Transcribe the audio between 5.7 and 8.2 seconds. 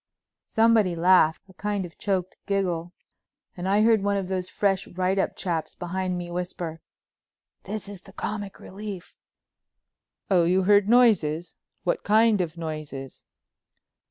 behind me whisper: "This is the